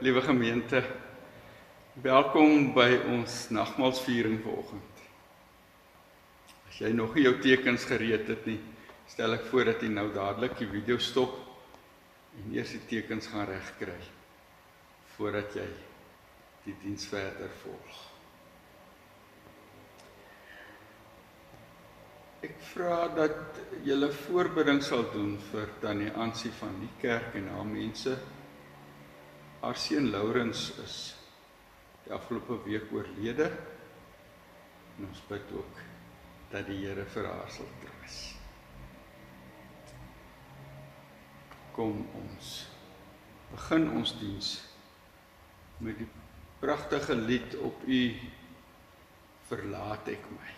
[0.00, 0.80] Liewe gemeente.
[1.92, 5.02] Welkom by ons nagmaalsviering vanoggend.
[6.70, 8.56] As jy nog nie jou tekens gereed het nie,
[9.12, 11.36] stel ek voor dat jy nou dadelik die video stop
[12.38, 13.98] en eers die tekens gaan regkry
[15.18, 15.68] voordat jy
[16.64, 18.00] die diens verder volg.
[22.48, 27.52] Ek vra dat jy 'n voorbidding sal doen vir tannie Ansie van die kerk en
[27.52, 28.16] haar mense
[29.60, 30.96] haar seun Lourens is
[32.04, 33.50] die afgelope week oorlede.
[34.96, 35.80] En ons bid ook
[36.50, 38.18] dat die Here vir haar sal troos.
[41.76, 42.54] Kom ons
[43.50, 44.50] begin ons diens
[45.80, 46.08] met die
[46.60, 48.00] pragtige lied op u
[49.50, 50.56] verlaat ek my.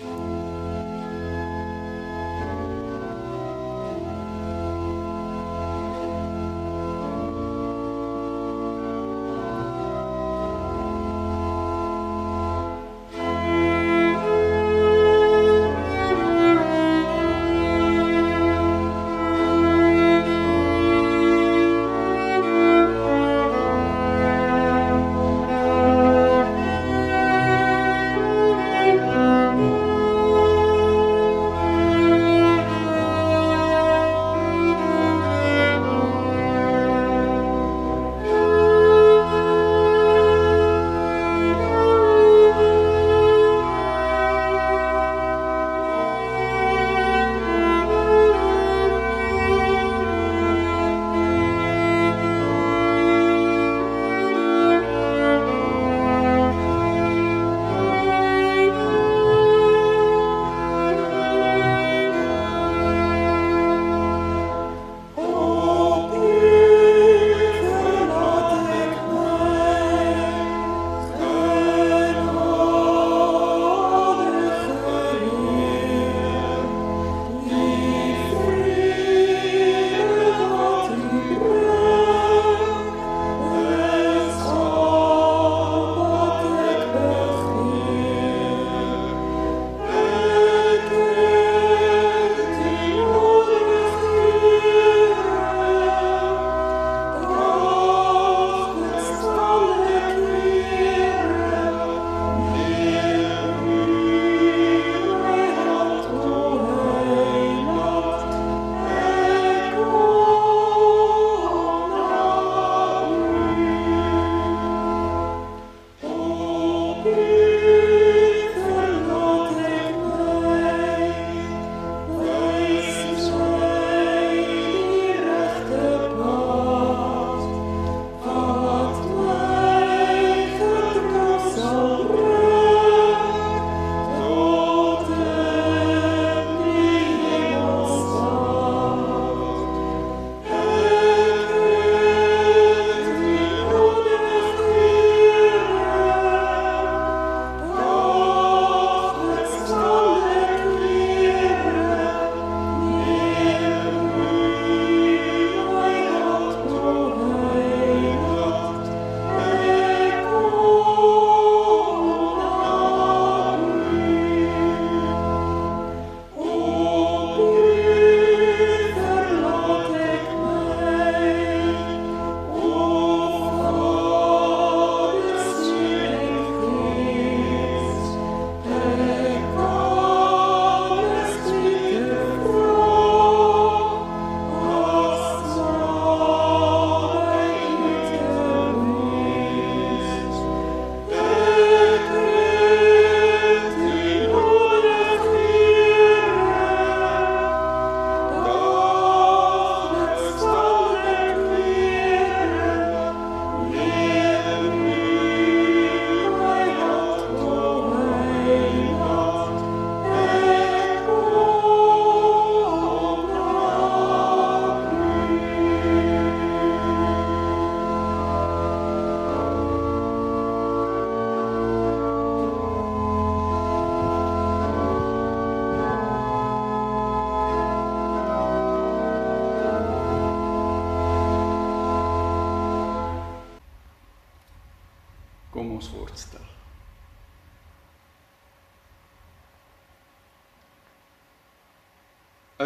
[0.00, 0.39] Thank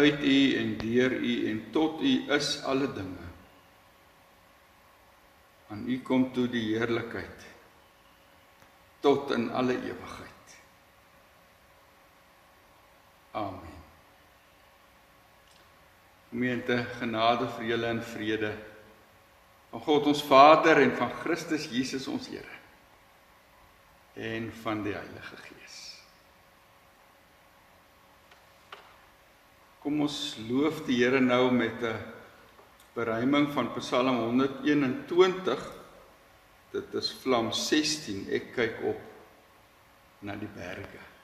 [0.05, 3.25] Uit U en deur U en tot U is alle dinge.
[5.73, 7.47] Aan U kom toe die heerlikheid
[9.01, 10.53] tot in alle ewigheid.
[13.37, 13.81] Amen.
[16.29, 18.53] Gemeente, genade vir julle en vrede
[19.69, 22.61] van God ons Vader en van Christus Jesus ons Here
[24.15, 25.84] en van die Heilige Gees.
[29.85, 30.15] Kom ons
[30.49, 31.99] loof die Here nou met 'n
[32.95, 35.61] beruiming van Psalm 121.
[36.71, 38.25] Dit is Vlam 16.
[38.31, 39.01] Ek kyk op
[40.25, 41.14] na die berge.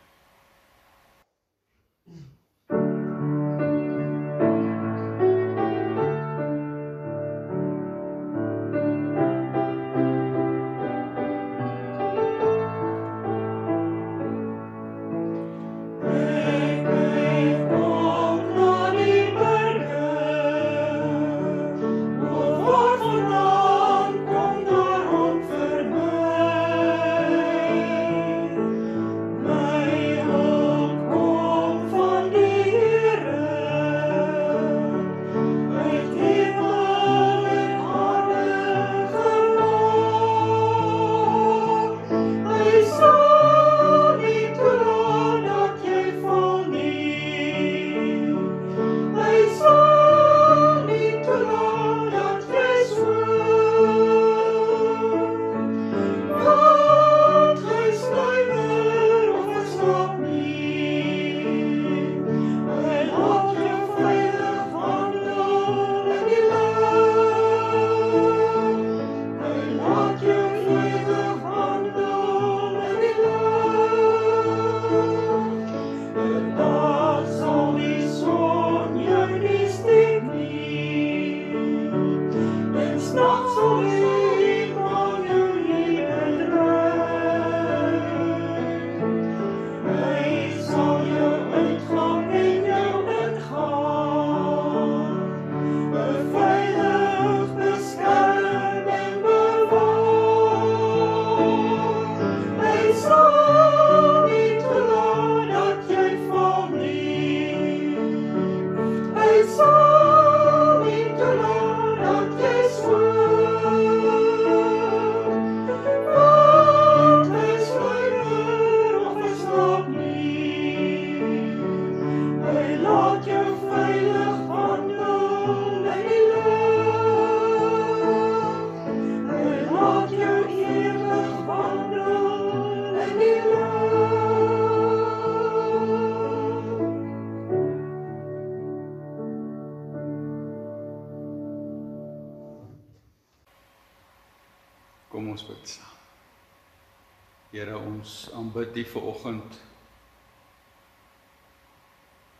[148.73, 149.57] Die vanoggend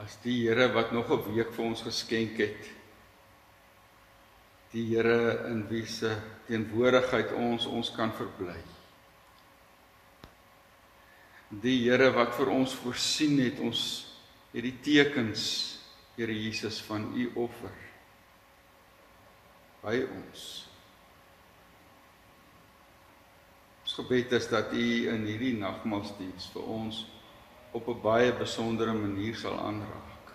[0.01, 2.69] as die Here wat nog 'n week vir ons geskenk het.
[4.71, 8.57] Die Here in wie se teenwoordigheid ons ons kan verbly.
[11.49, 14.07] Die Here wat vir ons voorsien het ons
[14.51, 15.77] hierdie tekens
[16.15, 17.77] Here Jesus van u offer
[19.81, 20.70] by ons.
[23.91, 26.99] Ons gebed is dat U in hierdie nagmaalsdiens vir ons
[27.75, 30.31] op 'n baie besondere manier sal aanraak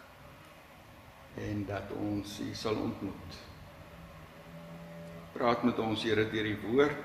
[1.41, 3.39] en dat ons U sal ontmoet.
[5.33, 7.05] Praat met ons Here deur die woord.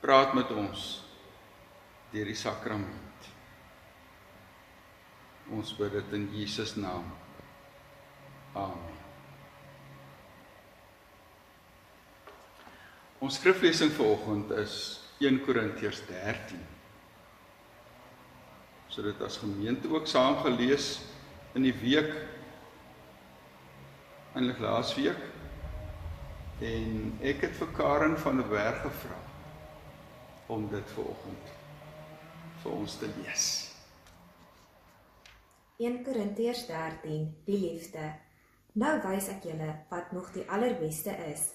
[0.00, 1.04] Praat met ons
[2.12, 3.28] deur die sakrament.
[5.50, 7.04] Ons bid dit in Jesus naam.
[8.54, 8.99] Amen.
[13.20, 14.74] Ons skriflesing vir oggend is
[15.20, 16.60] 1 Korintiërs 13.
[18.88, 20.94] So dit as gemeente ook saam gelees
[21.52, 22.08] in die week
[24.32, 25.20] eintlik laas week
[26.64, 29.20] en ek het vir Karen van der Berg gevra
[30.56, 31.54] om dit vir oggend
[32.64, 33.46] vir ons te lees.
[35.76, 38.14] 1 Korintiërs 13 Die liefde.
[38.80, 41.50] Nou wys ek julle wat nog die allerbeste is.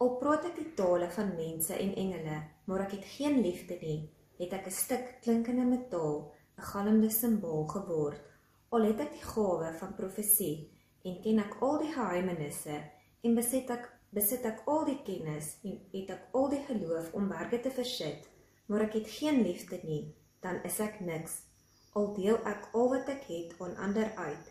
[0.00, 3.98] Al praat ek die tale van mense en engele, maar ek het geen liefde nie,
[4.38, 8.22] het ek 'n stuk klinkende metaal, 'n galmende simbool geword.
[8.70, 10.70] Al het ek die gawe van profesie
[11.04, 12.76] en ken ek al die geheimenisse
[13.24, 13.84] en besit ek
[14.16, 18.24] besit ek al die kennis en het ek al die geloof om berge te versit,
[18.66, 21.42] maar ek het geen liefde nie, dan is ek niks.
[21.92, 24.46] Al deel ek al wat ek het aan ander uit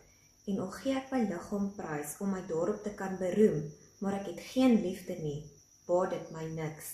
[0.46, 3.66] en al gee ek my liggaam prys om my daarop te kan beroem,
[4.00, 5.38] maar ek het geen liefde nie,
[5.86, 6.90] baat dit my niks.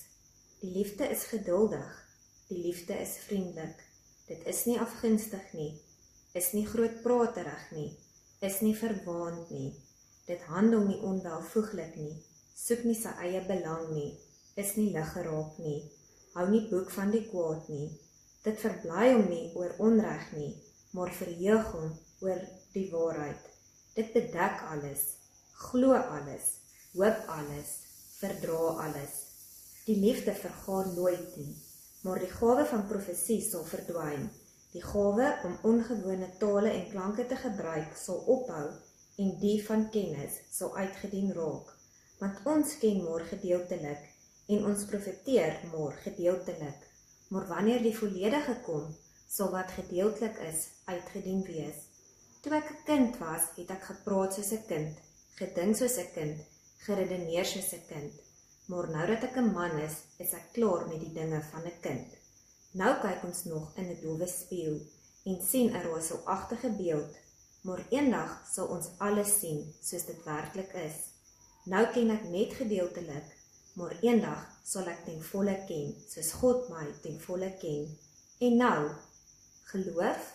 [0.61, 1.89] Die liefde is geduldig.
[2.49, 3.83] Die liefde is vriendelik.
[4.27, 5.73] Dit is nie afgunstig nie.
[6.35, 7.91] Is nie grootpraterig nie.
[8.47, 9.75] Is nie verwaand nie.
[10.27, 12.17] Dit handel nie onwelvoeglik nie.
[12.57, 14.11] Soek nie sy eie belang nie.
[14.59, 15.79] Is nie lig geraak nie.
[16.35, 17.89] Hou nie boek van die kwaad nie.
[18.47, 20.53] Dit verbly hom nie oor onreg nie,
[20.95, 22.43] maar verheug hom oor
[22.75, 23.49] die waarheid.
[23.97, 25.07] Dit bedek alles,
[25.67, 26.51] glo alles,
[26.95, 27.71] hoop alles,
[28.19, 29.15] verdra alles.
[29.87, 31.55] Die liefde vergaan nooit nie,
[32.03, 34.29] maar die gawe van profesie sal verdwyn.
[34.73, 38.67] Die gawe om ongewone tale en klanke te gebruik sal ophou
[39.23, 41.71] en die van kennis sal uitgedien raak.
[42.19, 44.03] Want ons ken maar gedeeltelik
[44.53, 46.83] en ons profeteer maar gedeeltelik.
[47.29, 48.91] Maar wanneer die volledige kom,
[49.29, 51.79] sal wat gedeeltelik is uitgedien wees.
[52.43, 54.95] Toe ek 'n kind was, het ek gepraat soos 'n kind,
[55.41, 56.39] gedink soos 'n kind,
[56.85, 58.13] geredeneer soos 'n kind.
[58.67, 61.81] Maar nou dat ek 'n man is, is ek klaar met die dinge van 'n
[61.81, 62.09] kind.
[62.71, 64.81] Nou kyk ons nog in 'n dowwe spieël
[65.25, 67.13] en sien 'n rooselagtige beeld,
[67.63, 70.97] maar eendag sal ons alles sien soos dit werklik is.
[71.65, 73.29] Nou ken ek net gedeeltelik,
[73.73, 77.99] maar eendag sal ek ten volle ken, soos God my ten volle ken.
[78.39, 78.91] En nou,
[79.65, 80.35] geloof,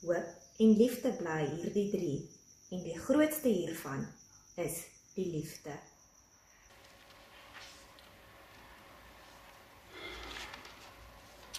[0.00, 0.28] hoop
[0.58, 2.18] en liefde bly hierdie drie,
[2.70, 4.06] en die grootste hiervan
[4.56, 4.84] is
[5.16, 5.72] die liefde.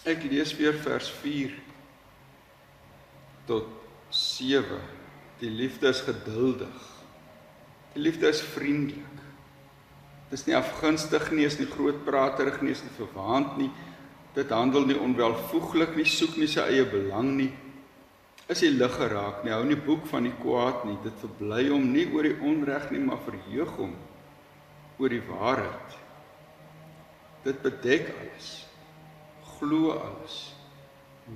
[0.08, 1.56] Ek lees weer vers 4
[3.48, 3.66] tot
[4.14, 4.78] 7.
[5.42, 6.86] Die liefde is geduldig.
[7.94, 9.04] Die liefde is vriendelik.
[10.28, 13.70] Dit is nie afgunstig nie, is nie grootpraterig nie, is nie verwaand nie.
[14.36, 17.50] Dit handel nie onwelvoeglik nie, soek nie sy eie belang nie.
[18.48, 20.96] Is nie lig geraak nie, hou nie boek van die kwaad nie.
[21.04, 23.92] Dit verbly hom nie oor die onreg nie, maar verheug hom
[24.98, 25.98] oor die waarheid.
[27.44, 28.48] Dit bedek alles
[29.58, 30.54] glo alles,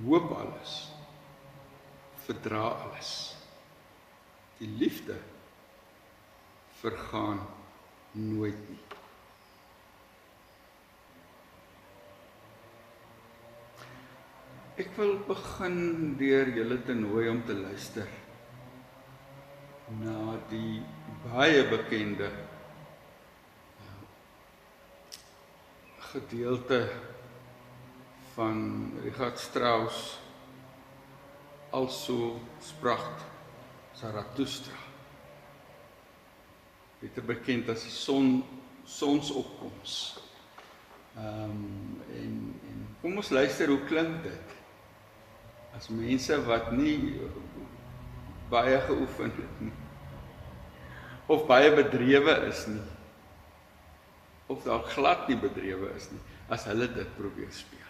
[0.05, 0.73] hoop alles,
[2.25, 3.35] verdra alles.
[4.61, 5.17] Die liefde
[6.79, 7.41] vergaan
[8.11, 8.92] nooit nie.
[14.73, 18.07] Ek wil begin deur julle te nooi om te luister
[19.99, 20.79] na die
[21.27, 22.29] baie bekende
[26.07, 26.79] gedeelte
[28.33, 28.63] van
[29.03, 29.99] Richard Strauss
[31.69, 33.05] also sprach
[33.93, 34.81] Zarathustra.
[37.03, 38.41] Dit is bekend as die son
[38.89, 40.17] sonsopkoms.
[41.13, 42.35] Ehm um, en
[42.73, 44.52] en kom ons luister hoe klink dit?
[45.77, 47.19] As mense wat nie
[48.53, 49.73] baie geoefen het nie
[51.31, 52.83] of baie bedrewe is nie
[54.51, 56.21] of dalk glad nie bedrewe is nie
[56.53, 57.82] as hulle dit probeer speel.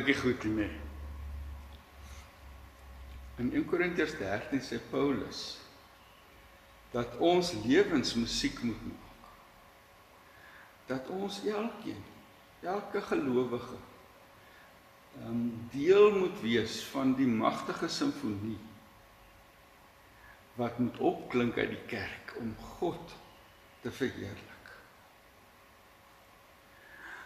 [0.00, 0.70] Klinkie goed nie.
[3.36, 5.58] In 1 Korintiërs 13 sê Paulus
[6.94, 9.26] dat ons lewens musiek moet maak.
[10.88, 12.00] Dat ons elkeen,
[12.64, 13.76] elke gelowige
[15.28, 18.58] um deel moet wees van die magtige simfonie
[20.56, 23.18] wat moet opklink uit die kerk om God
[23.84, 24.49] te verheerlik.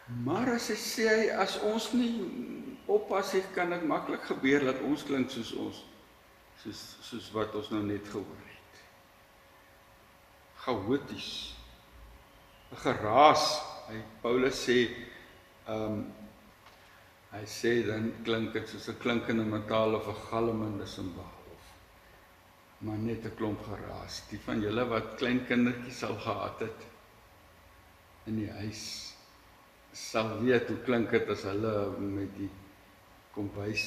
[0.06, 2.12] Maar as hy sê as ons nie
[2.92, 5.84] oppas nie, kan dit maklik gebeur dat ons klink soos ons
[6.60, 8.82] soos soos wat ons nou net gehoor het.
[10.64, 11.54] Chaoties.
[12.72, 13.44] 'n geraas.
[13.88, 14.78] Hy Paulus sê
[15.68, 16.04] ehm um,
[17.34, 21.64] hy sê dan klink dit soos 'n klinkende metaal of 'n galmende simbaal of
[22.78, 24.22] maar net 'n klomp geraas.
[24.28, 26.86] Die van julle wat klein kindertjies sal gehad het
[28.26, 29.03] in die huis
[29.94, 32.50] sal weet hoe klink dit as hulle met die
[33.34, 33.86] kombuis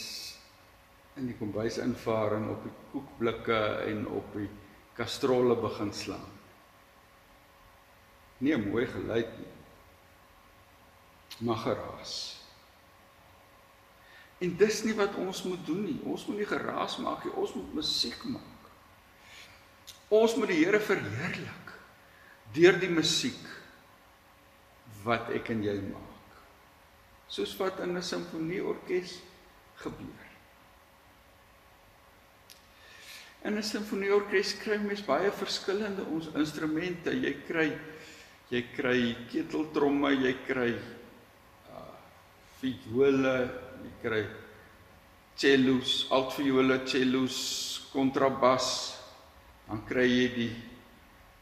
[1.18, 3.60] in die kombuis invaring op die koekblikke
[3.90, 4.50] en op die
[4.98, 6.34] kastrolle begin slaan.
[8.40, 9.54] Nie 'n mooi geluid nie.
[11.40, 12.14] Maar geraas.
[14.38, 16.00] En dis nie wat ons moet doen nie.
[16.04, 17.34] Ons moet nie geraas maak nie.
[17.34, 18.70] Ons moet musiek maak.
[20.08, 21.74] Ons moet die Here verheerlik
[22.54, 23.57] deur die musiek
[25.04, 26.38] wat ek en jy maak.
[27.28, 29.20] Soos wat in 'n simfonieorkes
[29.84, 30.28] gebeur.
[33.44, 37.12] In 'n simfonieorkes kry mens baie verskillende ons instrumente.
[37.12, 37.80] Jy kry
[38.50, 40.72] jy kry keteltromme, jy kry
[41.68, 41.94] uh
[42.62, 43.50] viole,
[43.84, 44.24] jy kry
[45.36, 47.38] cellos, altviole, cellos,
[47.94, 48.98] kontrabas.
[49.68, 50.52] Dan kry jy die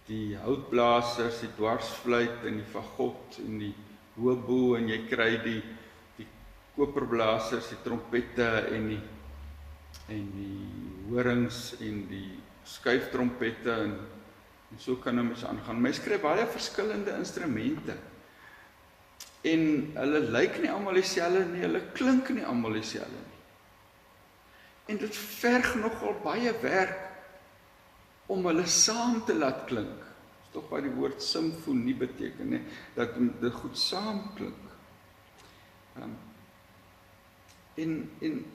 [0.08, 3.74] die houtblasers, die dwarsfluit en die fagot en die
[4.20, 5.60] hobo en jy kry die
[6.16, 6.28] die
[6.76, 9.04] koperblasers, die trompette en die
[10.12, 12.28] en die horings en die
[12.68, 13.96] skuiftrompette en
[14.76, 15.80] en so kan ons aangaan.
[15.82, 17.96] Mens kry baie verskillende instrumente.
[19.46, 19.62] En
[19.96, 23.42] hulle lyk nie almal dieselfde nie, hulle klink nie almal dieselfde nie.
[24.92, 27.05] En dit verg nogal baie werk
[28.26, 30.04] om hulle saam te laat klink.
[30.42, 32.62] Dis tog wat die woord simfonie beteken, hè,
[32.96, 34.62] dat dit goed saam klink.
[35.96, 36.18] Um,
[37.76, 38.46] en en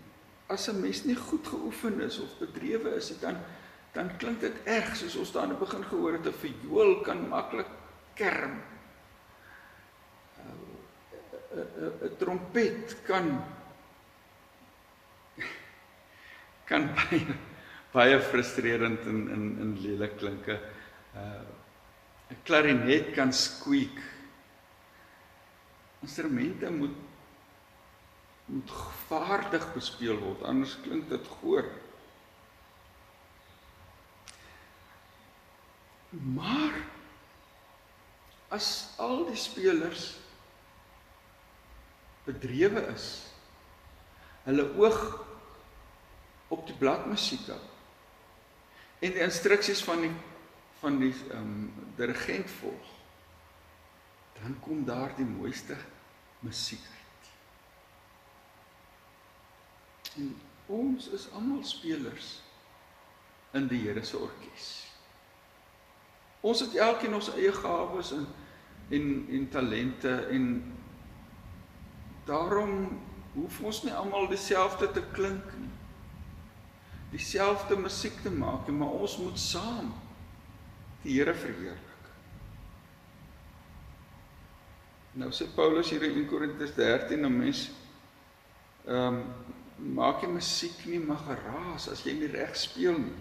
[0.47, 3.37] as 'n mens nie goed geoefen is of bedrewe is, dan
[3.93, 7.29] dan klink dit erg soos ons daar in die begin gehoor het 'n viool kan
[7.29, 7.67] maklik
[8.15, 8.63] kerm.
[11.55, 13.45] 'n 'n trompet kan
[16.71, 17.50] kan baie
[17.93, 20.61] baie frustrerend en in in lelik klinke.
[21.15, 21.43] Uh
[22.31, 23.99] 'n klarinet kan squeak.
[26.01, 26.97] Instrumente moet
[28.51, 28.71] moet
[29.07, 31.67] vaardig bespeel word anders klink dit goor.
[36.11, 36.75] Maar
[38.49, 40.17] as al die spelers
[42.27, 43.07] bedrewe is,
[44.43, 44.99] hulle oog
[46.51, 47.70] op die bladmusiek hou
[49.01, 50.15] en die instruksies van die
[50.81, 52.97] van die ehm um, dirigent volg
[54.43, 55.77] dan kom daar die mooiste
[56.39, 57.29] musiek uit.
[60.17, 60.37] En
[60.67, 62.41] ons is almal spelers
[63.53, 64.69] in die Here se orkes.
[66.41, 68.27] Ons het elkeen ons eie gawes en
[68.91, 70.47] en en talente en
[72.27, 72.73] daarom
[73.35, 75.60] hoef ons nie almal dieselfde te klink nie
[77.11, 79.93] dieselfde musiek te maak, maar ons moet saam
[81.03, 81.87] die Here verheerlik.
[85.19, 87.71] Nou sê Paulus hier in Korintiërs 13 'n mens
[88.87, 89.25] ehm um,
[89.97, 93.21] maak jy musiek nie maar geraas as jy nie reg speel nie.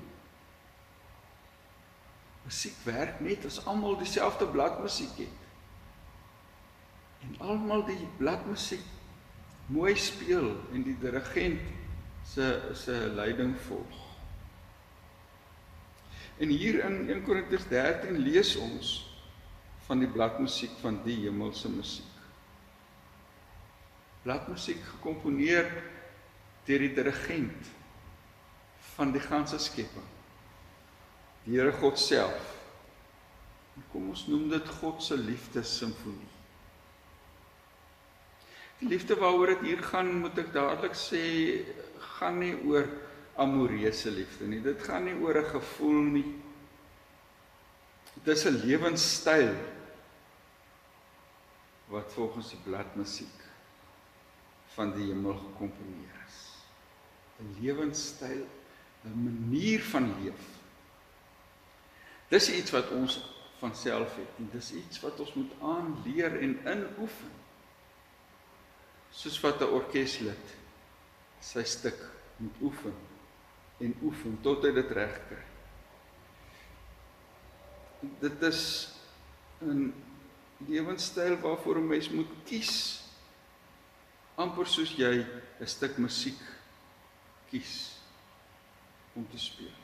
[2.43, 5.39] Musiek werk net as almal dieselfde bladmusiek het.
[7.23, 8.83] En almal die bladmusiek
[9.67, 11.78] mooi speel en die dirigent
[12.33, 13.97] se se leiding volg.
[16.39, 18.91] En hier in 1 Korintiërs 13 lees ons
[19.87, 22.05] van die bladmusiek van die hemelse musiek.
[24.23, 25.67] Bladmusiek gekomponeer
[26.67, 27.73] deur die dirigent
[28.93, 30.07] van die ganse skepping.
[31.43, 32.55] Die Here God self.
[33.91, 36.35] Kom ons noem dit God se liefdessimfonie.
[38.79, 41.23] Die liefde waaroor dit hier gaan, moet ek dadelik sê,
[42.19, 42.87] gaan nie oor
[43.39, 44.61] amoreuse liefde nie.
[44.61, 46.35] Dit gaan nie oor 'n gevoel nie.
[48.23, 49.55] Dit is 'n lewenstyl
[51.87, 53.39] wat volgens die bladmusiek
[54.75, 56.37] van die hemel gekomponeer is.
[57.39, 58.45] 'n Lewenstyl,
[59.05, 60.43] 'n manier van leef.
[62.27, 63.23] Dis iets wat ons
[63.59, 67.31] van self het en dis iets wat ons moet aanleer en inoefen
[69.09, 70.58] soos wat 'n orkeslid
[71.41, 71.99] sy stuk
[72.37, 72.95] moet oefen
[73.79, 75.43] en oefen tot hy dit reg kry.
[78.19, 78.61] Dit is
[79.61, 79.93] 'n
[80.67, 83.03] lewenstyl waarvoor 'n mens moet kies
[84.35, 85.25] amper soos jy
[85.59, 86.39] 'n stuk musiek
[87.49, 87.99] kies
[89.15, 89.75] om te speel.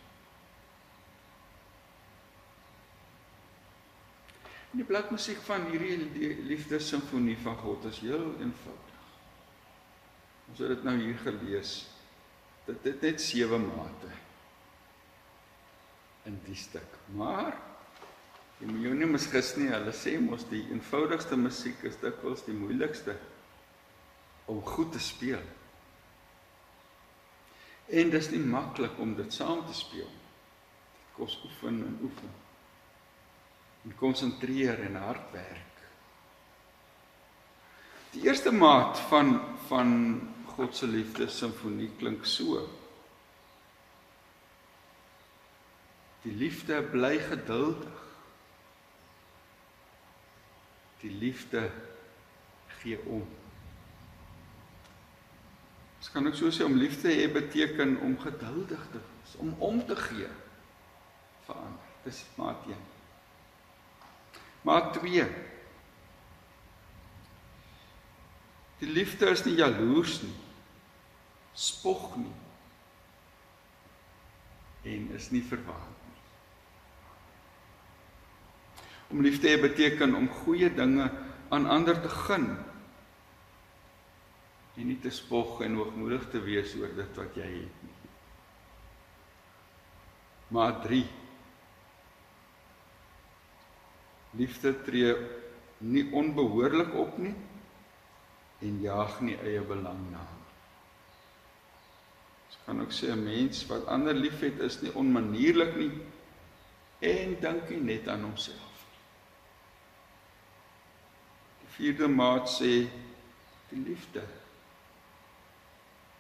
[4.76, 8.85] Die bladmusiek van hierdie liefdessimfonie van God is heel eenvoudig.
[10.50, 11.78] Ons het dit nou hier gelees.
[12.66, 14.12] Dit het net sewe mate
[16.26, 16.98] in die stuk.
[17.18, 17.54] Maar
[18.60, 19.70] jy moet jou nie misgis nie.
[19.74, 23.18] Hulle sê mos die eenvoudigste musiek is dikwels die moeilikste
[24.50, 25.44] om goed te speel.
[27.86, 30.10] En dit is nie maklik om dit saam te speel.
[30.10, 32.34] Dit kos oefen en oefen.
[33.86, 35.82] En konsentreer en hard werk.
[38.16, 39.92] Die eerste maat van van
[40.56, 42.70] God se liefde simfonie klink so.
[46.24, 47.92] Die liefde bly geduldig.
[51.02, 51.72] Die liefde
[52.68, 53.28] gee om.
[56.00, 59.82] Dit kan ook so sê om liefde hê beteken om geduldig te wees, om om
[59.86, 60.30] te gee
[61.46, 61.92] vir ander.
[62.06, 62.78] Dis maat 1.
[64.62, 65.28] Maat 2.
[68.80, 70.45] Die liefde is nie jaloers nie.
[71.56, 72.36] Spog nie.
[74.86, 76.22] En is nie verwaand nie.
[79.16, 81.10] Om lief te hê beteken om goeie dinge
[81.50, 82.50] aan ander te gun
[84.76, 88.00] en nie te spog en hoogmoedig te wees oor dit wat jy het nie.
[90.52, 91.06] Maar 3
[94.36, 95.16] Liefde tree
[95.88, 97.36] nie onbehoorlik op nie
[98.66, 100.24] en jaag nie eie belang na.
[102.66, 106.02] Kan ook sê 'n mens wat ander liefhet is nie onmanierlik nie
[107.00, 109.02] en dink nie net aan homself nie.
[111.62, 112.90] Die vierde maat sê
[113.70, 114.24] die liefde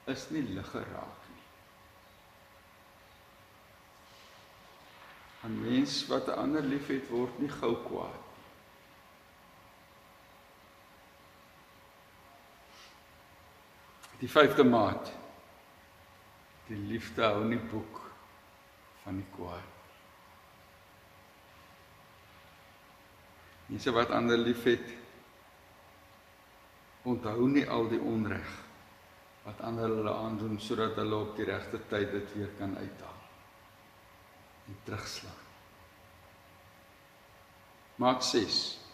[0.05, 1.43] is nie lig geraak nie.
[5.43, 8.21] 'n Mens wat 'n ander liefhet word nie gou kwaad.
[14.19, 15.24] Die vyfde maat.
[16.67, 18.01] Die liefde hou nie boek
[19.03, 19.71] van die kwaad.
[23.69, 24.85] Mense wat ander liefhet
[27.05, 28.53] onthou nie al die onreg
[29.45, 33.21] wat ander hulle aandoen sodat hulle op die regte tyd dit weer kan uithaal
[34.65, 35.43] en terugslaan.
[38.01, 38.84] Maak 6.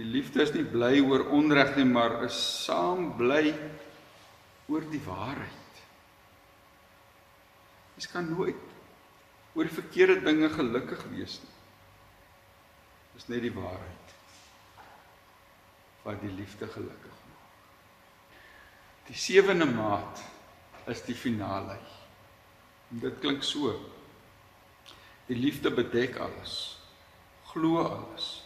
[0.00, 3.50] Die liefde is nie bly oor onreg nie, maar is saam bly
[4.72, 5.82] oor die waarheid.
[8.00, 8.62] Jy kan nooit
[9.52, 11.52] oor die verkeerde dinge gelukkig wees nie.
[13.12, 14.16] Dis net die waarheid
[16.06, 18.34] wat die liefde gelukkig maak.
[19.10, 20.24] Die sewende maat
[20.88, 21.76] is die finale.
[22.88, 23.76] En dit klink so.
[25.28, 26.78] Die liefde bedek alles.
[27.52, 28.39] Glo alles.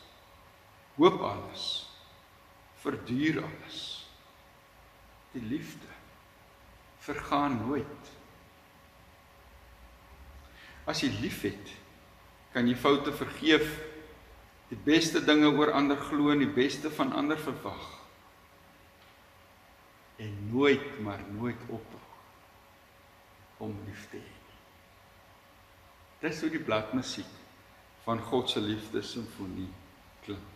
[0.96, 1.86] Hoop alles.
[2.82, 3.80] Verduur alles.
[5.32, 5.90] Die liefde
[7.04, 8.12] vergaan nooit.
[10.88, 11.72] As jy liefhet,
[12.54, 13.66] kan jy foute vergeef
[14.70, 17.84] die beste dinge oor ander glo en die beste van ander verwag
[20.16, 22.02] en nooit maar nooit ophou
[23.56, 24.34] om lief te hê.
[26.22, 27.30] Dis hoe die bladmusiek
[28.04, 29.70] van God se liefde simfonie
[30.24, 30.53] klink.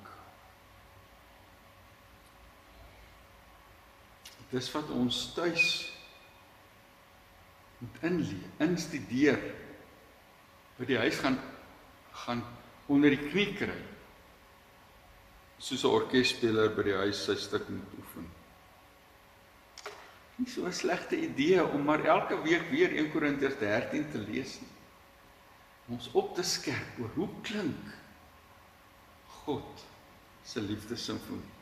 [4.51, 5.65] Dis wat ons tuis
[7.79, 9.39] moet inleef, instudeer.
[10.79, 11.39] By die huis gaan
[12.25, 12.43] gaan
[12.91, 13.77] onder die knie kry
[15.59, 18.27] soos 'n orkesspeler by die huis sy stuk moet oefen.
[20.39, 24.61] Nie so 'n slegte idee om maar elke week weer 1 Korintiërs 13 te lees
[24.61, 24.75] nie.
[25.87, 27.85] Om ons op te skerp oor hoe klink
[29.27, 29.85] God
[30.45, 31.58] se liefdesimfonie.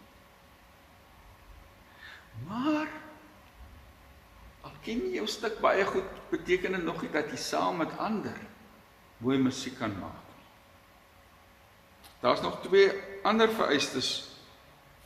[2.45, 2.89] Maar
[4.61, 7.97] al ken jy jou stuk baie goed, beteken dit nog nie dat jy saam met
[7.99, 8.37] ander
[9.19, 10.25] mooi musiek kan maak.
[12.21, 12.91] Daar's nog twee
[13.25, 14.37] ander vereistes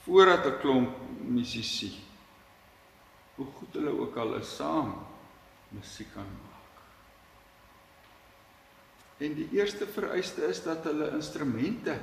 [0.02, 1.92] voordat 'n klomp musisi
[3.34, 5.06] hoe goed hulle ook al is saam
[5.68, 6.76] musiek kan maak.
[9.18, 12.00] En die eerste vereiste is dat hulle instrumente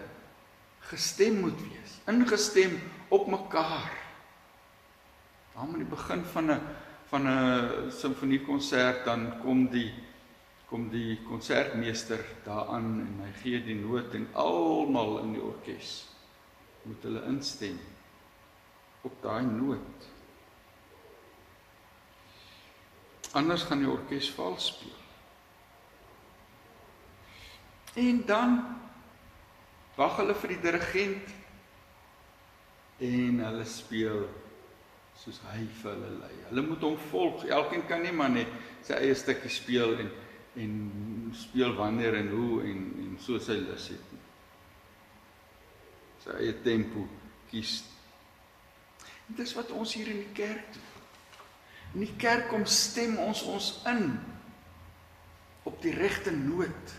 [0.79, 4.06] gestem moet wees, ingestem op mekaar.
[5.57, 6.61] Dan aan die begin van 'n
[7.09, 9.93] van 'n simfoniekonsert dan kom die
[10.69, 16.05] kom die konsertmeester daaraan en hy gee die noot en almal in die orkes
[16.83, 17.79] moet hulle instem
[19.01, 20.07] op daai noot.
[23.31, 24.99] Anders gaan die orkes vals speel.
[27.93, 28.77] En dan
[29.95, 31.33] wag hulle vir die dirigent
[32.99, 34.27] en hulle speel
[35.17, 36.33] soos hy vir hulle lei.
[36.49, 37.45] Hulle moet hom volg.
[37.49, 38.51] Elkeen kan nie maar net
[38.85, 40.15] sy eie stukkie speel en
[40.57, 40.77] en
[41.37, 44.23] speel wanneer en hoe en en so sy lus het nie.
[46.23, 47.03] Sy eie tempo
[47.51, 47.83] kies.
[49.27, 50.87] En dis wat ons hier in die kerk doen.
[51.93, 54.17] In die kerk kom stem ons ons in
[55.67, 56.95] op die regte noot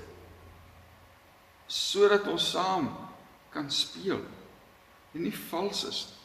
[1.68, 2.87] sodat ons saam
[3.52, 4.22] kan speel
[5.14, 6.17] en nie vals is nie.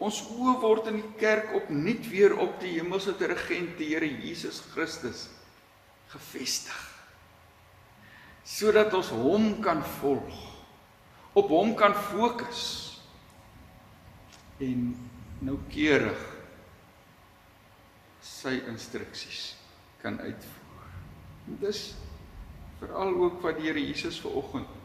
[0.00, 4.62] Ons oë word in die kerk opnuut weer op die hemelse regent, die Here Jesus
[4.72, 5.28] Christus
[6.12, 6.78] gefestig.
[8.44, 10.38] Sodat ons hom kan volg,
[11.38, 12.64] op hom kan fokus
[14.62, 14.92] en
[15.42, 16.24] noukeurig
[18.22, 19.52] sy instruksies
[20.02, 20.88] kan uitvoer.
[21.48, 21.82] En dis
[22.82, 24.80] veral ook wat die Here Jesus ver oggend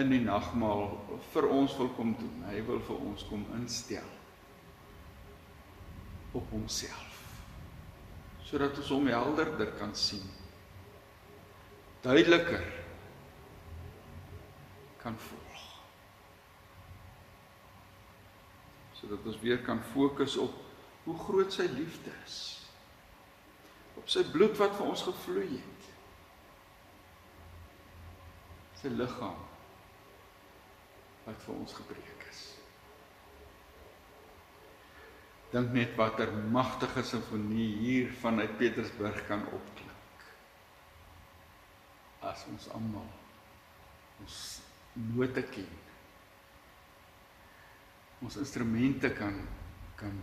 [0.00, 0.90] in die nagmaal
[1.32, 2.44] vir ons wil kom doen.
[2.50, 4.13] Hy wil vir ons kom instel
[6.34, 7.12] op homself
[8.44, 10.26] sodat ons hom helderder kan sien
[12.04, 12.66] duideliker
[15.02, 15.62] kan volg
[18.98, 20.60] sodat ons weer kan fokus op
[21.04, 22.38] hoe groot sy liefde is
[24.00, 25.90] op sy bloed wat vir ons gevloei het
[28.82, 29.40] sy liggaam
[31.24, 32.13] wat vir ons gebreek
[35.54, 40.24] Dink net watter magtige simfonie hier vanuit Petersburg kan opklink.
[42.26, 43.06] As ons almal
[44.24, 44.38] ons
[45.14, 45.70] note ken.
[48.24, 49.38] Ons instrumente kan
[50.00, 50.18] kan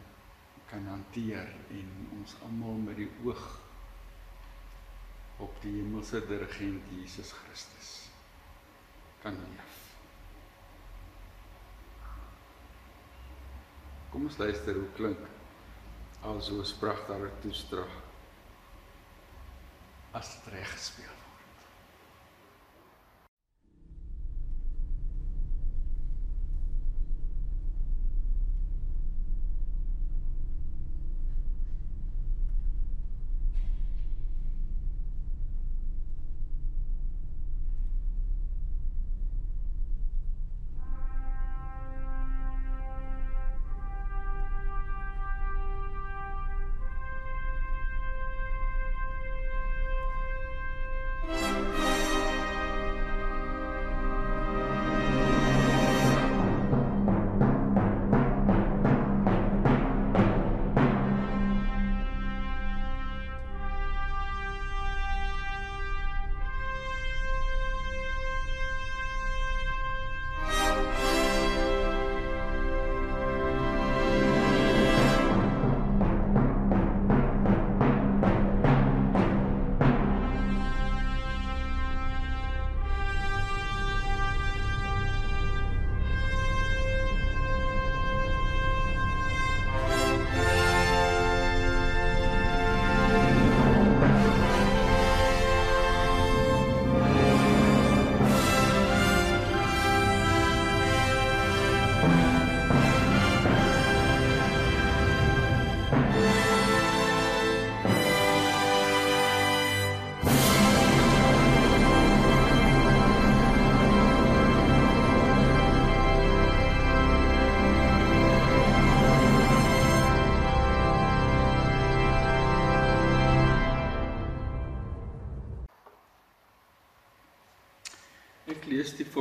[0.72, 1.89] kan hanteer en
[2.20, 3.44] ons almal met die oog
[5.44, 7.91] op die hemelse dirigent Jesus Christus
[9.24, 9.70] kan leef.
[14.12, 15.19] Kom ons luister hoe klink
[16.28, 17.91] al so 'n pragtige toestrag
[20.12, 21.20] as dit reg gespeel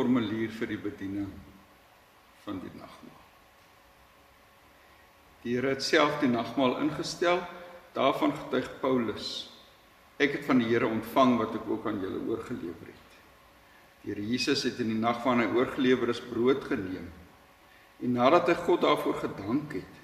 [0.00, 1.30] formulier vir die bediening
[2.46, 3.18] van die nagmaal.
[5.44, 7.40] Die Here het self die nagmaal ingestel,
[7.96, 9.28] daarvan getuig Paulus.
[10.20, 13.16] Ek het van die Here ontvang wat ek ook aan julle oorgelewer het.
[14.00, 17.08] Die Here Jesus het in die nag van hy oorgelewer is brood geneem.
[18.00, 19.96] En nadat hy God daarvoor gedank het,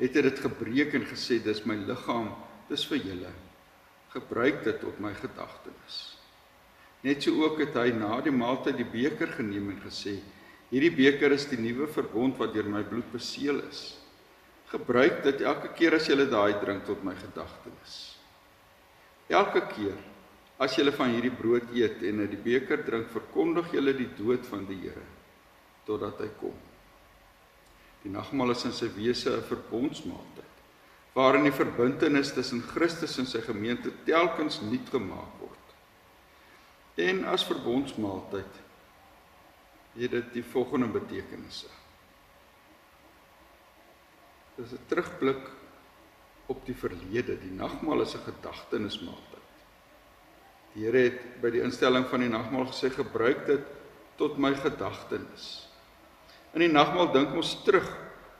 [0.00, 2.30] het hy dit gebreek en gesê dis my liggaam,
[2.70, 3.34] dis vir julle.
[4.14, 6.00] Gebruik dit op my gedagtenis.
[7.02, 10.18] Net so ook het hy na die maaltyd die beker geneem en gesê:
[10.70, 13.96] Hierdie beker is die nuwe verbond wat deur my bloed beseël is.
[14.70, 17.96] Gebruik dit elke keer as jy daai drink tot my gedagtenis.
[19.30, 19.96] Elke keer
[20.60, 24.44] as jy van hierdie brood eet en uit die beker drink, verkondig jy die dood
[24.46, 25.06] van die Here
[25.88, 26.54] totdat hy kom.
[28.04, 30.50] Die nagmaal is in sy wese 'n verbondsmaaltyd
[31.14, 35.59] waarin die verbintenis tussen Christus en sy gemeente telkens nuut gemaak word.
[36.94, 38.58] En as verbondsmaaltyd
[39.92, 41.66] het dit die volgende betekenisse.
[44.56, 45.50] Dit is 'n terugblik
[46.46, 47.38] op die verlede.
[47.40, 49.48] Die nagmaal is 'n gedagtenismaaltyd.
[50.72, 53.64] Die Here het by die instelling van die nagmaal gesê gebruik dit
[54.16, 55.68] tot my gedagtenis.
[56.52, 57.86] In die nagmaal dink ons terug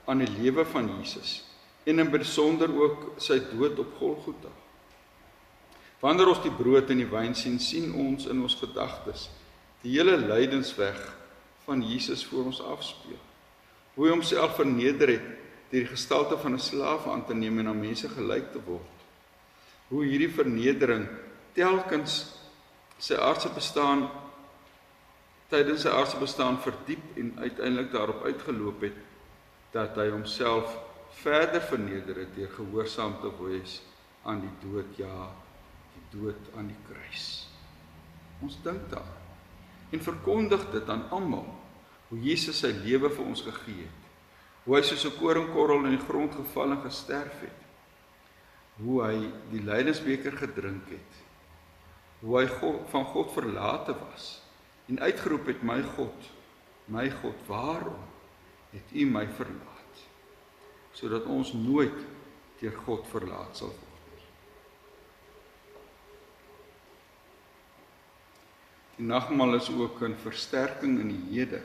[0.05, 1.41] aan die lewe van Jesus
[1.83, 4.51] en in besonder ook sy dood op Golgotha.
[6.01, 9.29] Wanneer ons die brood en die wyn sien, sien ons in ons gedagtes
[9.81, 10.97] die hele lydensweg
[11.65, 13.19] van Jesus voor ons afspeel.
[13.95, 15.29] Hoe hy homself verneder het
[15.71, 18.97] deur die gestalte van 'n slaaf aan te neem en aan mense gelyk te word.
[19.89, 21.07] Hoe hierdie vernedering
[21.53, 22.35] telkens
[22.99, 24.09] sy aardse bestaan
[25.49, 28.97] tydens sy aardse bestaan verdiep en uiteindelik daarop uitgeloop het
[29.71, 30.77] dat hy homself
[31.23, 33.81] verder verneder het deur gehoorsaam te wees
[34.23, 35.31] aan die dood ja
[36.11, 37.47] dood aan die kruis.
[38.41, 39.17] Ons dink daar
[39.91, 41.47] en verkondig dit aan almal
[42.09, 44.07] hoe Jesus sy lewe vir ons gegee het.
[44.65, 47.59] Hoe hy soos 'n koringkorrel in die grond geval en gesterf het.
[48.77, 51.11] Hoe hy die lydensbeker gedrink het.
[52.21, 54.41] Hoe hy God, van God verlate was
[54.87, 56.31] en uitgeroep het my God,
[56.87, 58.03] my God, waarom
[58.71, 60.03] het U my verlaat?
[60.93, 62.05] Sodat ons nooit
[62.59, 63.90] deur God verlaat sal word.
[68.97, 71.61] Die nagmaal is ook 'n versterking in die hede.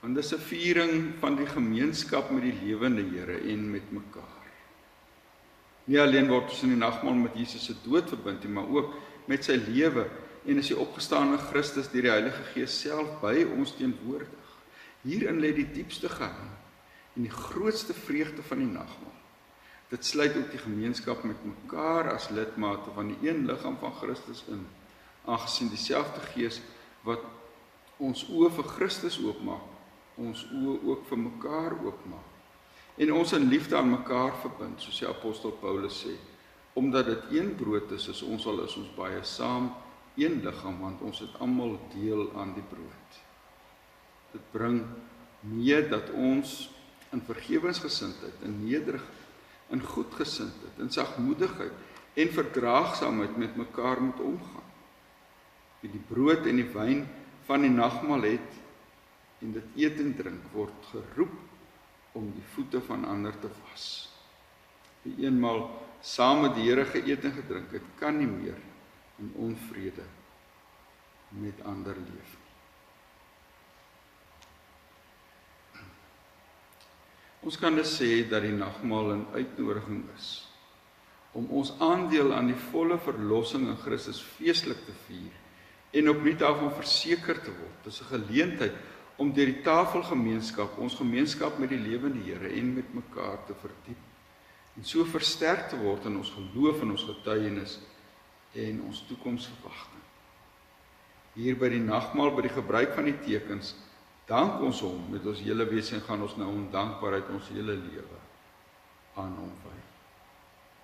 [0.00, 4.44] Want dis 'n viering van die gemeenskap met die lewende Here en met mekaar.
[5.84, 8.94] Nie alleen word ons in die nagmaal met Jesus se dood verbind nie, maar ook
[9.26, 10.08] met sy lewe
[10.46, 14.54] en is die opgestane Christus deur die Heilige Gees self by ons teenwoordig.
[15.02, 16.54] Hierin lê die diepste geheim
[17.16, 19.14] en die grootste vreugde van die nagmaal.
[19.88, 24.42] Dit sluit ook die gemeenskap met mekaar as lidmate van die een liggaam van Christus
[24.50, 24.66] in
[25.26, 26.60] aangesien dieselfde Gees
[27.06, 27.22] wat
[28.02, 29.64] ons oë vir Christus oopmaak,
[30.20, 32.32] ons oë ook vir mekaar oopmaak.
[32.96, 36.14] En ons in liefde aan mekaar verbind, soos die apostel Paulus sê,
[36.76, 39.70] omdat dit een brood is, is ons al is ons baie saam
[40.16, 43.20] een liggaam want ons het almal deel aan die brood.
[44.32, 44.82] Dit bring
[45.44, 46.56] mee dat ons
[47.12, 49.24] in vergewensgesindheid, in nederigheid,
[49.72, 54.65] in goedgesindheid, in sagmoedigheid en verdraagsaamheid met mekaar moet omgaan
[55.86, 57.04] wie die brood en die wyn
[57.46, 63.04] van die nagmaal het en dit eet en drink word geroep om die voete van
[63.06, 64.08] ander te was.
[65.04, 65.68] Wie eenmal
[66.02, 68.58] saam met die Here geëet en gedrink het, kan nie meer
[69.20, 70.06] in onvrede
[71.36, 72.42] met ander leef nie.
[77.46, 80.48] Ons kan dus sê dat die nagmaal 'n uitnodiging is
[81.36, 85.45] om ons aandeel aan die volle verlossing in Christus feestelik te vier
[85.90, 87.84] en opnuut daarvan verseker te word.
[87.84, 88.74] Dis 'n geleentheid
[89.16, 94.02] om deur die tafelgemeenskap ons gemeenskap met die lewende Here en met mekaar te verdiep
[94.76, 97.78] en so versterk te word in ons geloof en ons getuienis
[98.52, 100.04] en ons toekomsverwagting.
[101.36, 103.74] Hier by die nagmaal by die gebruik van die tekens
[104.28, 107.76] dank ons hom met ons hele wese en gaan ons nou om dankbaarheid ons hele
[107.80, 108.20] lewe
[109.16, 109.76] aan hom wy.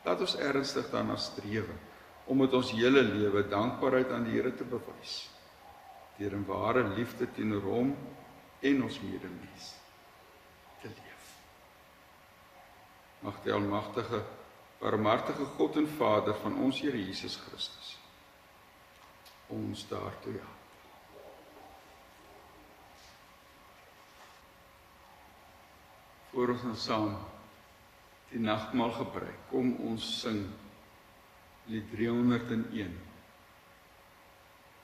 [0.07, 1.69] Laat ons ernstig daarna streef
[2.27, 5.29] om met ons hele lewe dankbaarheid aan die Here te bewys
[6.19, 7.95] deur in ware liefde teenoor hom
[8.63, 9.73] en ons medemens
[10.83, 11.31] te leef.
[13.25, 14.23] Mag die almagtige
[14.83, 17.97] barmhartige God en Vader van ons Here Jesus Christus
[19.53, 20.59] ons daartoe help.
[26.33, 27.11] Voor ons saam
[28.31, 30.47] die nagmaal gebruik, kom ons sing
[31.73, 32.97] die 301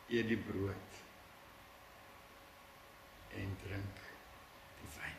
[0.09, 1.01] eet die brood
[3.41, 4.05] en drink
[4.81, 5.19] die wyn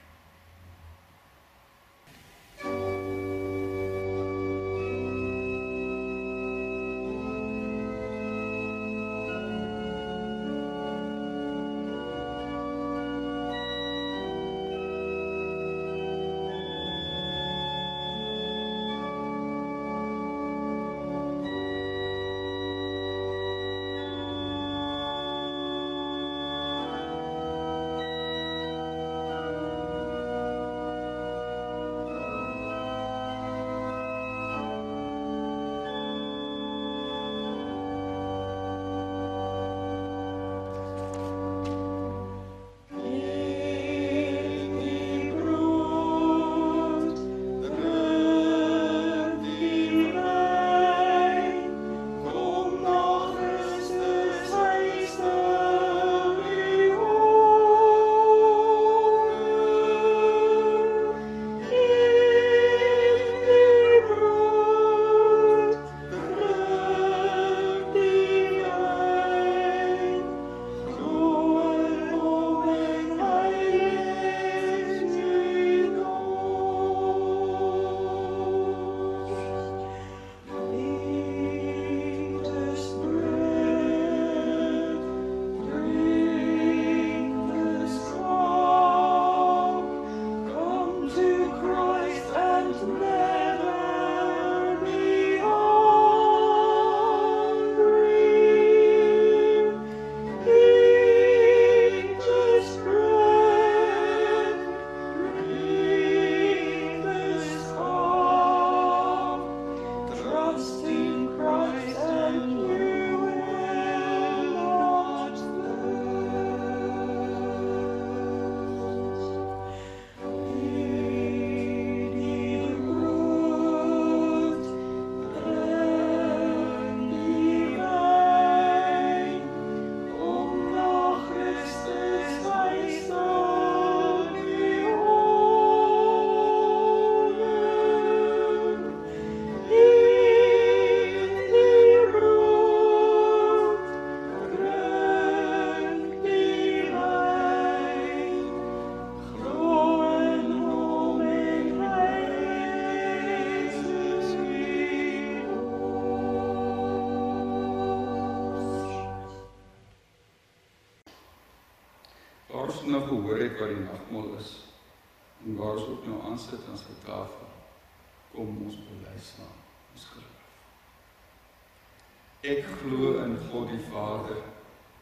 [172.40, 174.38] Ek glo in God die Vader,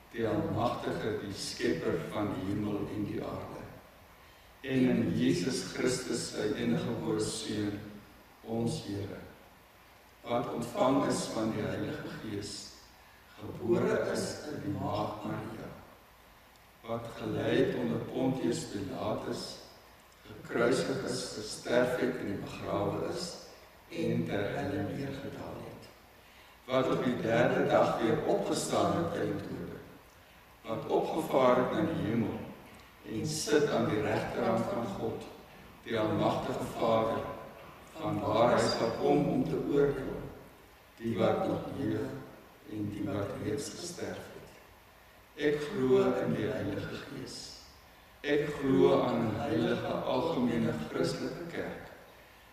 [0.10, 3.62] die almagtige, die skepper van die hemel en die aarde.
[4.66, 7.78] En in Jesus Christus, sy enige gebore seun,
[8.48, 9.20] ons Here,
[10.26, 12.56] wat ontvang is van die Heilige Gees,
[13.38, 15.70] gebore is uit die maagd Maria,
[16.88, 19.46] wat gelei het onder Pontius Pilatus,
[20.26, 23.30] gekruisig is, gesterf het en begrawe is
[23.94, 25.77] en ter helle neergedaal het.
[26.68, 29.80] Wat op die derde dag weer opgestaan het uit die dode,
[30.68, 32.40] wat opgevaar het na die hemel
[33.08, 35.24] en sit aan die regterhand van God,
[35.84, 37.24] die almagtige Vader,
[37.96, 40.18] van waar hy sal kom om te oordeel
[40.98, 44.56] die wat nog leef en die wat reeds gesterf het.
[45.50, 47.38] Ek glo in die Heilige Gees.
[48.26, 51.94] Ek glo aan 'n heilige algemene Christelike kerk,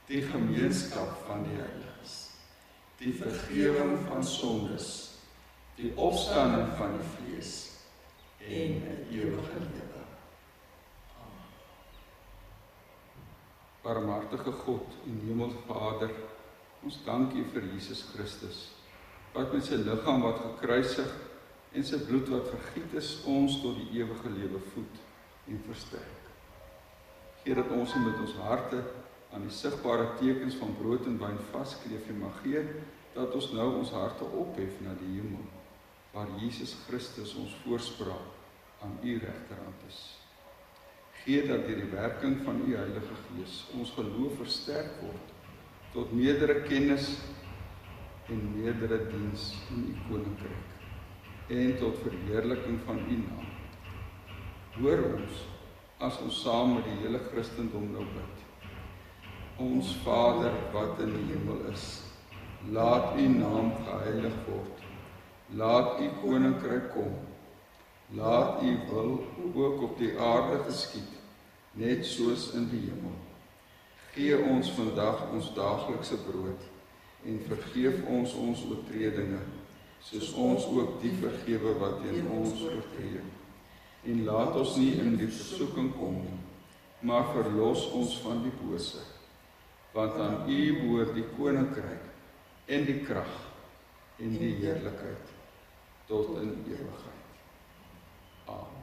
[0.07, 1.84] die gemeenskap van die heiliges,
[3.05, 4.91] die vergifnis van sondes,
[5.77, 7.53] die opstanding van die vlees
[8.45, 10.03] en 'n ewige lewe.
[13.83, 16.11] Barmhartige God en Hemelse Vader,
[16.83, 18.71] ons dank U vir Jesus Christus
[19.35, 21.11] wat met sy liggaam wat gekruisig
[21.73, 25.01] en sy bloed wat vergiet is ons tot die ewige lewe voed
[25.51, 26.29] en versterk.
[27.43, 28.85] Geer dat ons met ons harte
[29.35, 32.63] aan die sigbare tekens van brood en wyn vaskleef en mag gee
[33.15, 35.47] dat ons nou ons harte ophef na die hemel
[36.15, 40.05] waar Jesus Christus ons voorspraak aan U regterhand is
[41.25, 45.33] gee dat deur die werking van u Heilige Gees ons geloof versterk word
[45.95, 47.15] tot meerdere kennis
[48.29, 53.49] en meerdere diens in u koninkryk en tot verheerliking van u naam.
[54.79, 55.43] Hoor ons
[56.05, 58.34] as ons saam met die hele Christendom nou bid.
[59.63, 62.01] Ons Vader wat in die hemel is,
[62.75, 64.83] laat u naam geheilig word.
[65.55, 67.13] Laat u koninkryk kom.
[68.19, 69.13] Laat u wil
[69.55, 71.13] ook op die aarde geskied
[71.73, 73.15] net soos in die hemel.
[74.15, 76.71] Gee ons vandag ons daaglikse brood
[77.25, 79.43] en vergeef ons ons oortredinge
[80.05, 83.23] soos ons ook die vergewe wat teen ons oortree.
[84.05, 86.41] En laat ons nie in die versoeking kom nie,
[87.09, 89.01] maar verlos ons van die bose.
[89.95, 92.09] Want aan U behoort die koninkryk
[92.67, 93.35] en die krag
[94.19, 95.31] en die heerlikheid
[96.09, 97.39] tot in ewigheid.
[98.51, 98.83] Amen.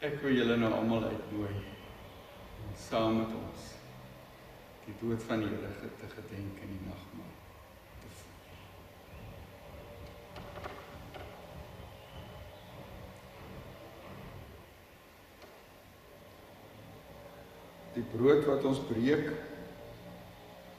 [0.00, 3.66] Ek wil julle nou almal uitnooi om saam met ons
[4.86, 7.34] die dood van die Here te gedenk in die nagmaal.
[18.12, 19.30] Brood wat ons breek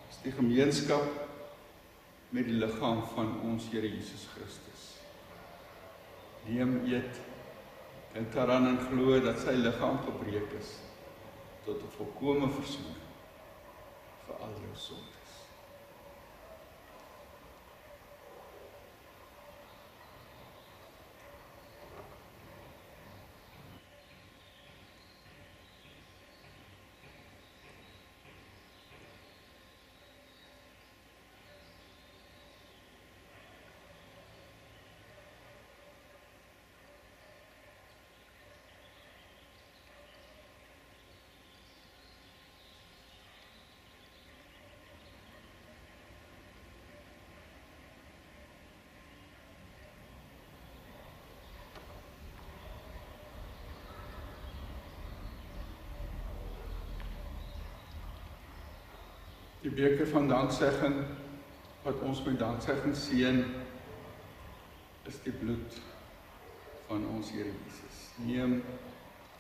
[0.10, 1.08] is die gemeenskap
[2.32, 4.84] met die liggaam van ons Here Jesus Christus.
[6.48, 7.20] Neem eet
[8.18, 10.76] en daaraan en glo dat sy liggaam gebreek is
[11.66, 13.02] tot 'n volkomme verzoening
[14.26, 15.21] vir al jou sonde.
[59.62, 60.96] Die beker van danksegging
[61.84, 63.44] wat ons met danksegging seën
[65.10, 65.82] is die bloed
[66.88, 68.00] van ons Here Jesus.
[68.26, 68.60] Neem,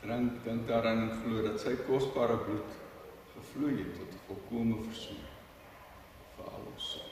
[0.02, 2.78] drink, dink daaraan en glo dat sy kosbare bloed
[3.36, 5.40] gevloei het tot volkomme verzoening
[6.38, 7.11] vir al ons sonde.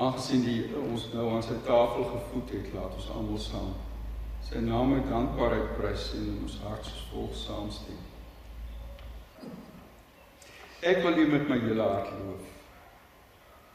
[0.00, 3.72] Aangesien die ons nou aan sy tafel gevoed het, laat ons almal saam
[4.50, 7.98] sy naam met dankbaarheid prys en ons hart soos volg saamstem.
[10.80, 12.46] Ek wil U met my hele hart loof.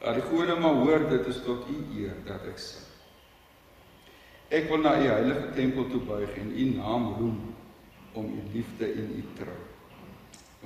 [0.02, 2.82] Dat die gode maar hoor dit is tot U eer dat ek sing.
[4.50, 7.38] Ek wil na U heilige tempel toe buig en U naam roem
[8.18, 9.56] om U liefde en U trou.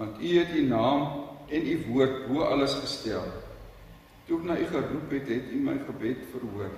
[0.01, 1.07] Want U het U naam
[1.51, 3.29] en U woord bo alles gestel.
[4.31, 6.75] Toe ek na U geroep het, het U my gebed verhoor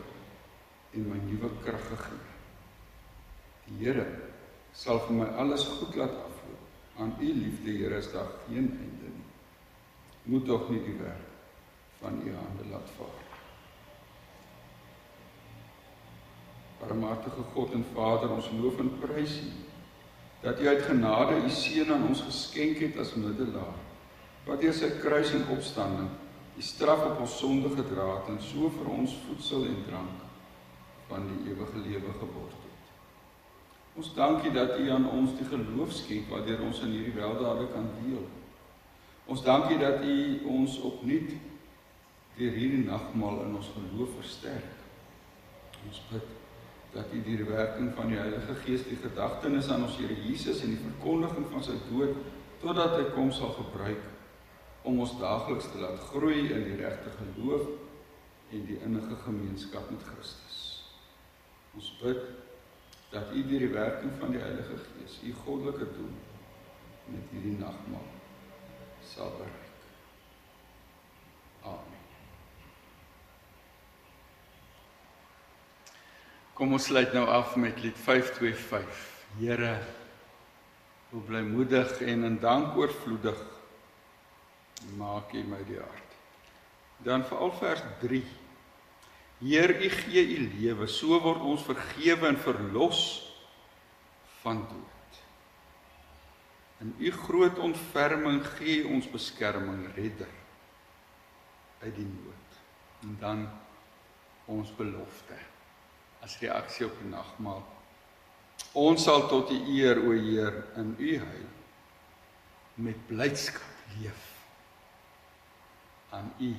[0.97, 2.31] en my nuwe krag gegee.
[3.67, 4.07] Die Here
[4.73, 6.63] sal vir my alles goed laat afloop.
[6.97, 9.27] Aan U liefde, Here, is daar geen einde nie.
[10.33, 11.29] Moet tog nie die werk
[12.01, 13.21] van U hande laat vaar.
[16.81, 19.53] Barmhartige God en Vader, ons loof en prys U
[20.41, 23.77] dat U uit genade U seun aan ons geskenk het as middelaar.
[24.49, 26.09] Wat deur sy kruis en opstanding
[26.57, 30.27] die straf op ons sonde gedra het en so vir ons voedsel en drank
[31.09, 32.91] van die ewige lewe geword het.
[33.97, 37.89] Ons dankie dat U aan ons die geloof skenk waardeur ons in hierdie weldade kan
[38.01, 38.25] deel.
[39.29, 40.15] Ons dankie dat U
[40.59, 41.35] ons opnuut
[42.37, 44.79] deur hierdie nagmaal in ons geloof versterk.
[45.89, 46.31] Ons bid
[46.93, 50.65] dat U deur die werking van die Heilige Gees die gedagtenis aan ons Here Jesus
[50.65, 52.17] en die verkondiging van sy dood
[52.63, 54.12] totdat hy kom sal gebruik
[54.83, 57.69] om ons daagliks te laat groei in die regte geloof
[58.53, 60.59] en die innige gemeenskap met Christus.
[61.75, 62.19] Ons bid
[63.13, 66.13] dat U deur die werking van die Heilige Gees U goddelike doel
[67.13, 68.11] met hierdie nagmaal
[69.07, 69.71] sal bereik.
[71.63, 72.03] Amen.
[76.59, 79.09] Kom ons sluit nou af met lied 525.
[79.39, 79.73] Here,
[81.11, 83.41] hoe blymoedig en in dank oorvloedig
[84.99, 86.17] maak U my die hart.
[87.03, 88.23] Dan veral vers 3.
[89.43, 93.03] Heer, U gee U lewe, so word ons vergewe en verlos
[94.43, 95.19] van dood.
[96.83, 100.31] In U groot ontferming gee ons beskerming, redder
[101.83, 102.59] uit die nood.
[103.03, 103.47] En dan
[104.51, 105.39] ons belofte
[106.23, 107.63] as reaksie op die nagmaal.
[108.79, 111.49] Ons sal tot U eer, o Heer, in U heil
[112.83, 114.32] met blydskap leef
[116.13, 116.57] aan U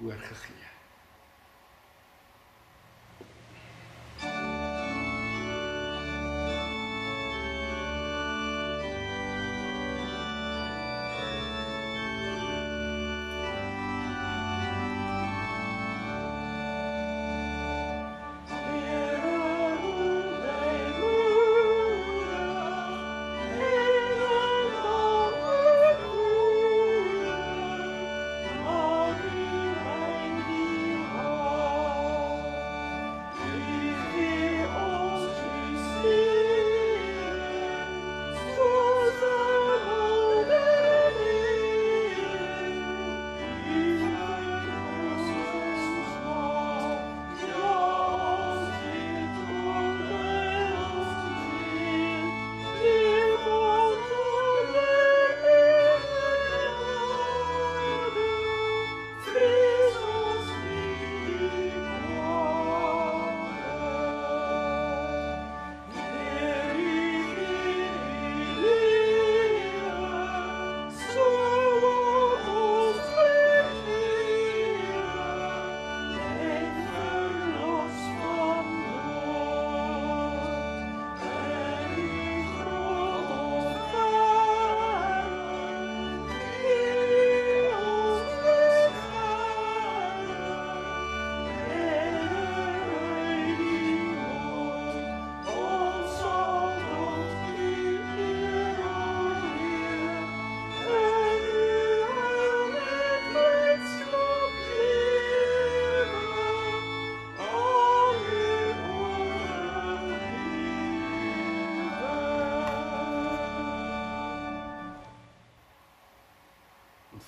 [0.00, 0.77] oorgegee.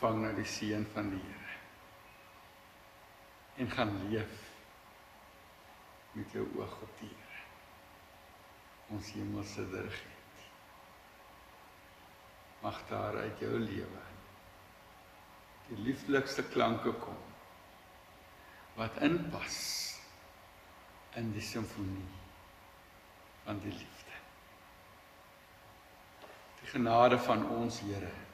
[0.01, 1.57] Ontvang nou die seën van die Here.
[3.61, 4.37] En gaan leef
[6.17, 7.43] met jou oog op die Here.
[8.97, 10.47] Ons hemelse dirigent.
[12.63, 14.07] Mag daar uit jou lewe
[15.69, 17.21] die lieflikste klanke kom
[18.75, 19.61] wat inpas
[21.21, 22.09] in die simfonie
[23.45, 24.17] van die liefde.
[26.63, 28.30] Die genade van ons Here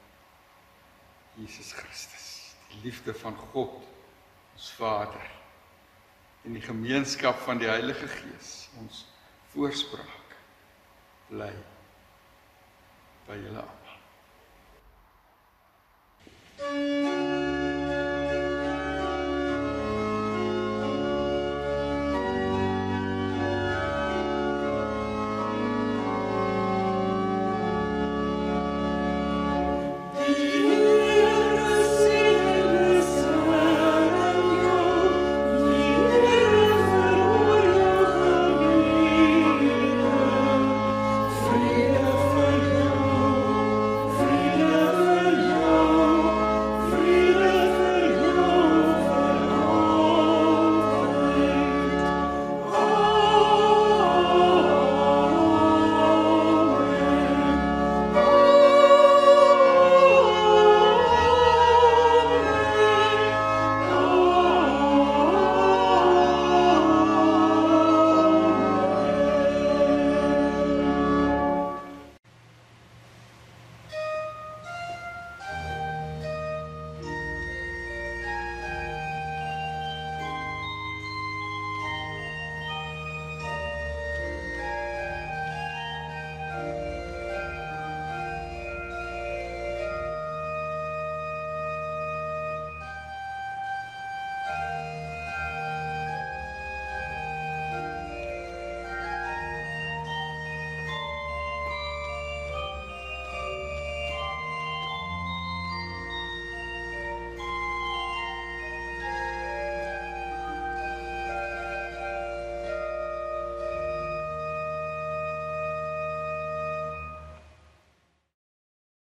[1.36, 3.82] Jesus Christus, die liefde van God
[4.54, 5.30] ons Vader
[6.44, 9.04] en die gemeenskap van die Heilige Gees ons
[9.52, 10.36] voorspraak
[11.28, 11.52] bly
[13.26, 13.96] by julle almal.